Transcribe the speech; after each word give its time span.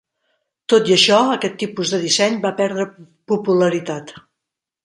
Tot 0.73 0.89
i 0.91 0.95
això, 0.95 1.19
aquest 1.33 1.59
tipus 1.63 1.93
de 1.97 2.01
disseny 2.05 2.41
va 2.49 2.55
perdre 2.63 2.89
popularitat. 3.33 4.17